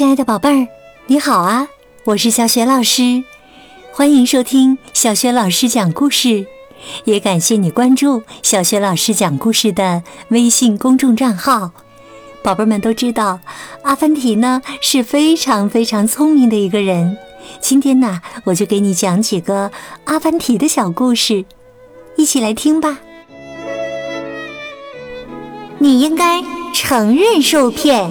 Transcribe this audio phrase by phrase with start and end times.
[0.00, 0.68] 亲爱的宝贝儿，
[1.08, 1.68] 你好啊！
[2.04, 3.22] 我是小雪老师，
[3.92, 6.46] 欢迎收听小雪老师讲故事，
[7.04, 11.72] 也感谢你关注小雪老师讲故事的微信公众账号。
[12.42, 13.40] 宝贝们都知道，
[13.82, 17.18] 阿凡提呢是非常非常聪明的一个人。
[17.60, 19.70] 今天呢，我就给你讲几个
[20.04, 21.44] 阿凡提的小故事，
[22.16, 23.00] 一起来听吧。
[25.76, 26.42] 你应该
[26.72, 28.10] 承认受骗。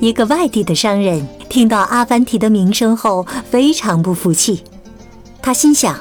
[0.00, 4.64] 一个外地的商人听到阿凡提的名声后，非常不服气。
[5.42, 5.94] 他心想：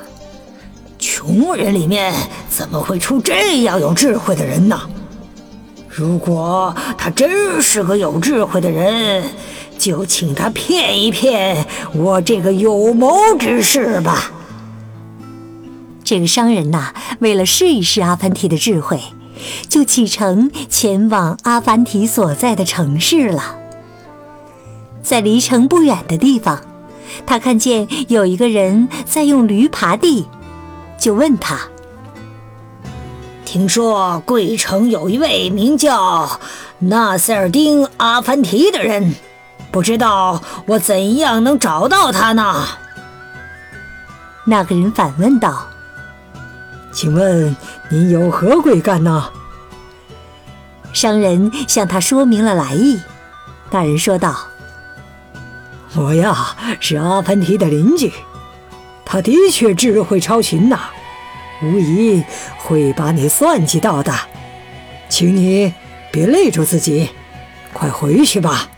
[0.97, 2.13] 穷人里面
[2.49, 4.79] 怎么会出这样有智慧的人呢？
[5.89, 9.21] 如果他真是个有智慧的人，
[9.77, 14.31] 就请他骗一骗我这个有谋之士吧。
[16.05, 19.01] 这个商人呐，为了试一试阿凡提的智慧，
[19.67, 23.58] 就启程前往阿凡提所在的城市了。
[25.09, 26.61] 在离城不远的地方，
[27.25, 30.27] 他看见有一个人在用驴耙地，
[30.99, 31.61] 就问他
[33.43, 36.39] ：“听说贵城有一位名叫
[36.77, 39.15] 纳塞尔丁·阿凡提的人，
[39.71, 42.67] 不知道我怎样能找到他呢？”
[44.45, 45.65] 那个人反问道
[46.93, 47.57] ：“请问
[47.89, 49.31] 您有何贵干呢？”
[50.93, 52.99] 商人向他说明了来意。
[53.71, 54.48] 那人说道。
[55.95, 58.13] 我呀是阿凡提的邻居，
[59.03, 60.79] 他的确智慧超群呐，
[61.63, 62.23] 无疑
[62.57, 64.13] 会把你算计到的，
[65.09, 65.73] 请你
[66.11, 67.09] 别累着自己，
[67.73, 68.69] 快回去吧。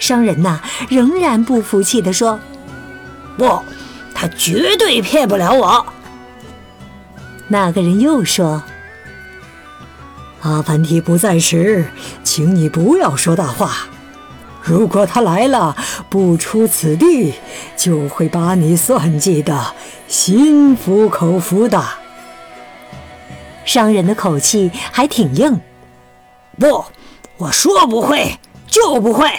[0.00, 2.40] 商人呐仍然不服气地说
[3.38, 3.62] ：“不，
[4.12, 5.86] 他绝对骗不了我。”
[7.46, 8.62] 那个人又说
[10.42, 11.86] ：“阿凡提不在时，
[12.24, 13.86] 请你不要说大话。”
[14.62, 15.76] 如果他来了，
[16.08, 17.34] 不出此地，
[17.76, 19.74] 就会把你算计的
[20.06, 21.82] 心服口服的。
[23.64, 25.60] 商人的口气还挺硬。
[26.58, 26.84] 不，
[27.38, 29.30] 我说不会就不会。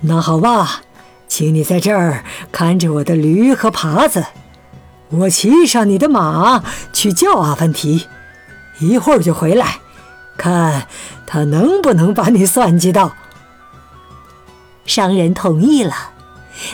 [0.00, 0.82] 那好吧，
[1.26, 4.24] 请你在这儿看着我的驴和耙子，
[5.10, 8.06] 我骑上你的马去叫阿凡提，
[8.78, 9.78] 一会儿就回来，
[10.38, 10.86] 看
[11.26, 13.12] 他能不能把你算计到。
[14.88, 15.94] 商人同意了，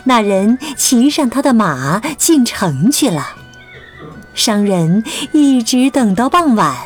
[0.04, 3.36] 那人骑上他的马进城去了。
[4.34, 6.76] 商人一直等到傍晚，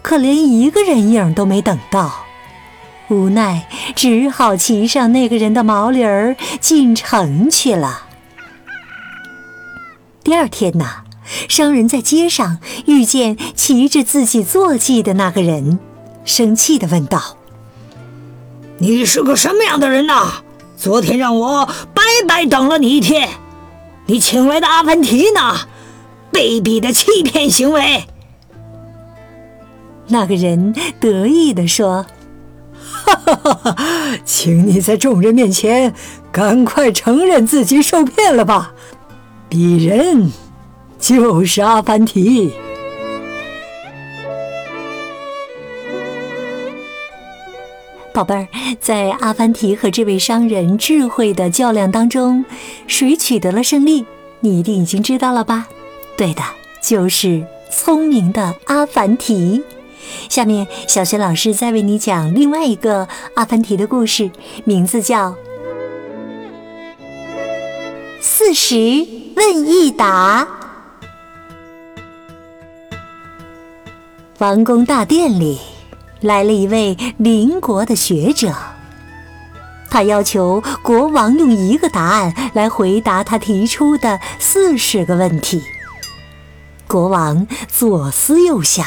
[0.00, 2.24] 可连一个人影都没等到，
[3.08, 8.04] 无奈只好骑上那个人的毛驴儿进城去了。
[10.22, 11.02] 第二天呐，
[11.48, 15.80] 商人在街上遇见骑着自己坐骑的那个人，
[16.24, 17.36] 生气地问道
[18.78, 20.42] ：“你是个什么样的人呐？”
[20.76, 23.28] 昨天让我白白等了你一天，
[24.06, 25.66] 你请来的阿凡提呢？
[26.30, 28.04] 卑鄙的欺骗行为！
[30.08, 32.04] 那个人得意地说
[33.04, 33.76] ：“哈哈哈哈！
[34.24, 35.94] 请你在众人面前
[36.30, 38.74] 赶快承认自己受骗了吧！
[39.48, 40.30] 鄙人
[40.98, 42.52] 就是阿凡提。”
[48.16, 48.48] 宝贝儿，
[48.80, 52.46] 在阿凡提和这位商人智慧的较量当中，
[52.86, 54.06] 谁取得了胜利？
[54.40, 55.68] 你一定已经知道了吧？
[56.16, 56.42] 对的，
[56.82, 59.62] 就是聪明的阿凡提。
[60.30, 64.30] 下面，小学老师再为你讲另外一个阿凡提的故事，
[64.64, 65.32] 名字叫
[68.22, 68.76] 《四十
[69.36, 70.48] 问一答》。
[74.38, 75.58] 王宫大殿里。
[76.26, 78.52] 来了一位邻国的学者，
[79.88, 85.62] 他要求国王用一个答案来回答他提出的四十个问题。
[86.88, 88.84] 国王左思右想，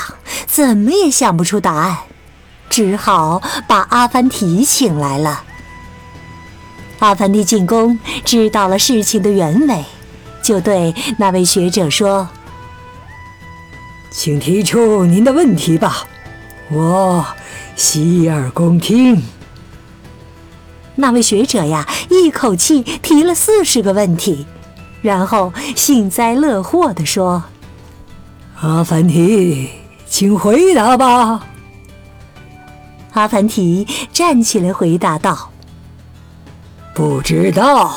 [0.48, 2.00] 怎么也想不出答案，
[2.70, 5.44] 只好把阿凡提请来了。
[7.00, 9.86] 阿凡提进宫，知道了事情的原委，
[10.44, 12.28] 就对那位学者说
[14.12, 16.06] ：“请提出您的问题吧。”
[16.72, 17.26] 我
[17.76, 19.24] 洗耳恭听。
[20.96, 24.46] 那位学者呀，一口气提了四十个问题，
[25.02, 27.42] 然后幸灾乐祸地说
[28.62, 29.70] ：“阿凡提，
[30.08, 31.48] 请回答吧。”
[33.14, 35.52] 阿凡提站起来回答道
[36.94, 37.88] ：“不知道。”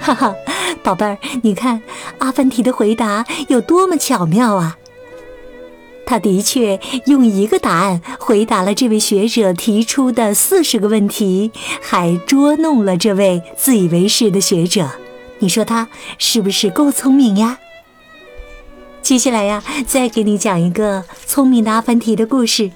[0.00, 0.34] 哈哈。
[0.82, 1.82] 宝贝儿，你看
[2.18, 4.76] 阿凡提的回答有多么巧妙啊！
[6.06, 14.90] 他的确用一个答案回答了这位学者提出的四十个问题，还捉弄了这位自以为是的学者。
[15.38, 15.88] 你说他
[16.18, 17.58] 是不是够聪明呀？
[19.02, 22.70] 接下来呀，再给你讲一个聪明的阿凡提的故事，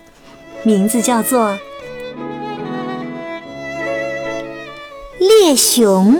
[0.62, 1.49] 名字叫做
[5.19, 6.15] 《猎熊》。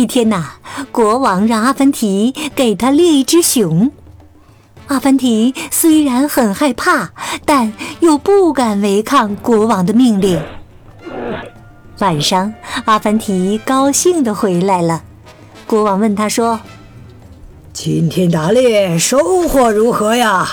[0.00, 0.52] 一天呐，
[0.90, 3.92] 国王让阿凡提给他猎一只熊。
[4.86, 7.10] 阿凡提虽然很害怕，
[7.44, 10.42] 但又不敢违抗国王的命令。
[11.98, 12.54] 晚上，
[12.86, 15.02] 阿凡提高兴地回来了。
[15.66, 16.58] 国王问他说
[17.74, 20.48] ：“今天打猎收获如何呀？”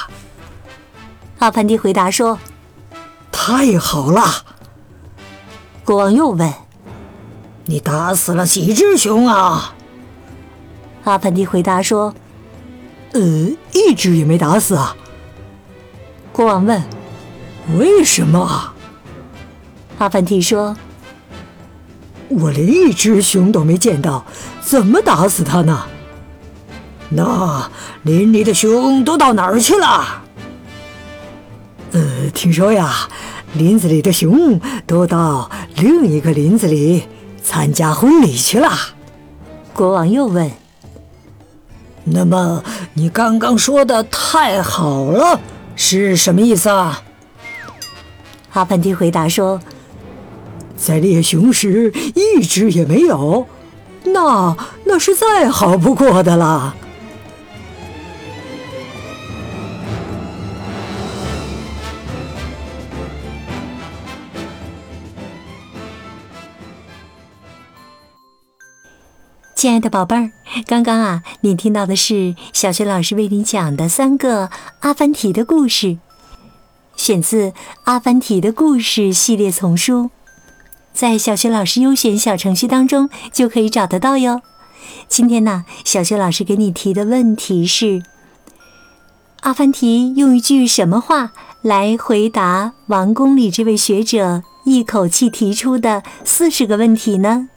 [1.39, 2.37] 阿凡提回答说
[3.31, 4.25] ：“太好了。”
[5.85, 6.53] 国王又问
[7.67, 9.75] ：“你打死了几只熊啊？”
[11.05, 12.13] 阿凡提回答说
[13.13, 13.21] ：“呃，
[13.71, 14.95] 一只也没打死啊。”
[16.33, 16.83] 国王问
[17.77, 18.73] ：“为什么？”
[19.99, 20.75] 阿凡提说。
[22.29, 24.25] 我连一只熊都没见到，
[24.61, 25.85] 怎么打死它呢？
[27.09, 27.71] 那
[28.03, 30.23] 林里的熊都到哪儿去了？
[31.93, 33.07] 呃，听说呀，
[33.53, 37.03] 林子里的熊都到另一个林子里
[37.57, 38.69] 参加婚礼去了。
[39.73, 40.51] 国王又问
[42.05, 42.63] ：“那么
[42.93, 45.39] 你刚刚说的‘太好了’
[45.75, 47.01] 是什么意思啊？”
[48.53, 49.59] 阿凡提回答说。
[50.77, 53.47] 在猎熊时一只也没有，
[54.03, 54.55] 那
[54.85, 56.75] 那是再好不过的了。
[69.57, 70.31] 亲爱的宝贝儿，
[70.67, 74.51] 刚刚啊，你听到的是小学老师为你讲的三个
[74.81, 75.97] 阿凡提的故事，
[76.95, 77.49] 选自
[77.85, 80.11] 《阿凡提的故事》系列丛书。
[80.93, 84.43] 在小学老师优选小程序当中就可以找得到哟。
[85.07, 88.03] 今天呢，小学老师给你提的问题是：
[89.39, 91.31] 阿凡提用一句什么话
[91.63, 97.49] 来回答王宫里这位学者一口气提出的四十个问题呢？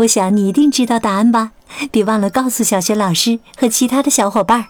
[0.00, 1.52] 我想你一定知道答案吧？
[1.90, 4.66] 别忘了告诉小学老师和其他的小伙伴儿。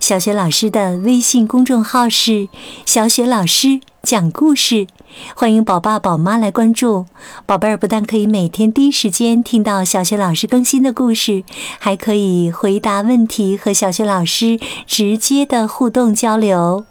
[0.00, 2.48] 小学老师的微信公众号是
[2.86, 4.86] “小雪老师讲故事”，
[5.34, 7.06] 欢迎宝爸宝妈来关注。
[7.44, 11.42] 宝贝儿不但可以每天第一时间听到小学老师更新的故事，
[11.80, 16.84] 还可以回答问题和小学老师直接的互动交流。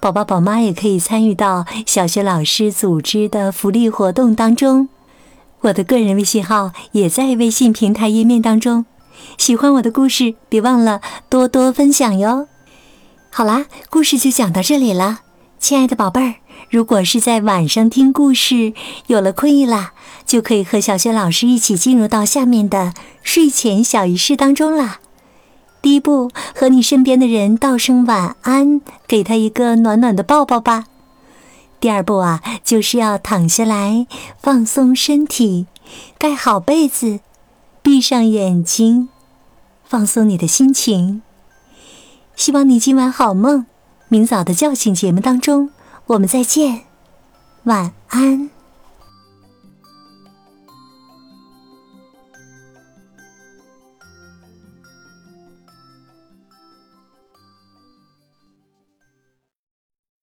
[0.00, 4.88] 宝爸宝妈也可以参与到小学老师组织的福利活动当中。
[5.62, 8.86] 我的个人微信号也在微信平台页面当中。
[9.36, 12.48] 喜欢我的故事，别忘了多多分享哟。
[13.30, 15.20] 好啦，故事就讲到这里了，
[15.58, 16.34] 亲爱的宝贝儿。
[16.70, 18.72] 如果是在晚上听故事，
[19.08, 19.92] 有了困意啦，
[20.24, 25.00] 就可以和小雪老师一起进入到下面的睡前小仪式当中啦。
[25.82, 30.84] 第一步，和你身边的人道声晚安，给他一个暖暖的抱抱吧。
[31.80, 34.06] 第二步啊，就是要躺下来
[34.38, 35.66] 放松身体，
[36.18, 37.20] 盖好被子。
[37.82, 39.08] 闭上眼睛，
[39.84, 41.22] 放松你的心情。
[42.36, 43.64] 希望你今晚好梦，
[44.08, 45.70] 明早的叫醒节目当中，
[46.08, 46.82] 我们再见，
[47.64, 48.59] 晚安。